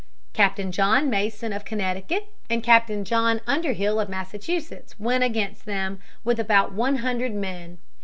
[0.33, 6.39] Captain John Mason of Connecticut and Captain John Underhill of Massachusetts went against them with
[6.39, 7.77] about one hundred men.